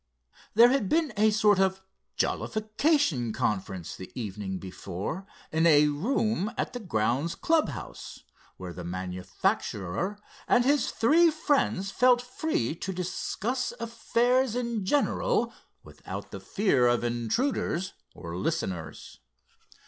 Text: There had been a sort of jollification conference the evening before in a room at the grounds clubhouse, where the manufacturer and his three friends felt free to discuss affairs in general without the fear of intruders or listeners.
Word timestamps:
There 0.55 0.69
had 0.69 0.89
been 0.89 1.13
a 1.15 1.29
sort 1.29 1.59
of 1.59 1.79
jollification 2.17 3.33
conference 3.33 3.95
the 3.95 4.11
evening 4.19 4.57
before 4.57 5.27
in 5.51 5.67
a 5.67 5.89
room 5.89 6.51
at 6.57 6.73
the 6.73 6.79
grounds 6.79 7.35
clubhouse, 7.35 8.23
where 8.57 8.73
the 8.73 8.83
manufacturer 8.83 10.17
and 10.47 10.65
his 10.65 10.89
three 10.89 11.29
friends 11.29 11.91
felt 11.91 12.19
free 12.19 12.73
to 12.77 12.91
discuss 12.91 13.73
affairs 13.79 14.55
in 14.55 14.85
general 14.85 15.53
without 15.83 16.31
the 16.31 16.39
fear 16.39 16.87
of 16.87 17.03
intruders 17.03 17.93
or 18.15 18.35
listeners. 18.35 19.19